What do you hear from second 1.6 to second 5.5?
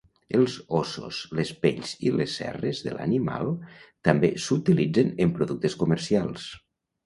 pells i les cerres de l'animal també s'utilitzen en